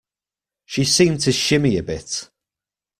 She 0.65 0.83
seemed 0.83 1.19
to 1.19 1.31
shimmy 1.31 1.77
a 1.77 1.83
bit. 1.83 2.27